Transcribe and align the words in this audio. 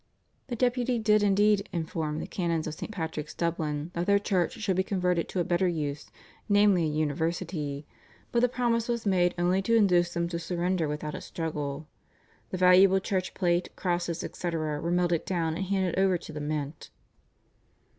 The 0.47 0.55
Deputy 0.55 0.97
did, 0.97 1.21
indeed, 1.21 1.69
inform 1.71 2.17
the 2.17 2.25
canons 2.25 2.65
of 2.65 2.73
St. 2.73 2.91
Patrick's, 2.91 3.35
Dublin, 3.35 3.91
that 3.93 4.07
their 4.07 4.17
church 4.17 4.53
should 4.53 4.75
be 4.75 4.81
converted 4.81 5.29
to 5.29 5.39
a 5.39 5.43
better 5.43 5.67
use, 5.67 6.09
namely, 6.49 6.85
a 6.85 6.91
university, 6.91 7.85
but 8.31 8.39
the 8.39 8.49
promise 8.49 8.87
was 8.89 9.05
made 9.05 9.35
only 9.37 9.61
to 9.61 9.75
induce 9.75 10.11
them 10.15 10.27
to 10.29 10.39
surrender 10.39 10.87
without 10.87 11.13
a 11.13 11.21
struggle. 11.21 11.85
The 12.49 12.57
valuable 12.57 12.99
church 12.99 13.35
plate, 13.35 13.69
crosses, 13.75 14.23
etc., 14.23 14.81
were 14.81 14.89
melted 14.89 15.23
down 15.23 15.55
and 15.55 15.65
handed 15.65 15.99
over 15.99 16.17
to 16.17 16.33
the 16.33 16.41
mint. 16.41 16.89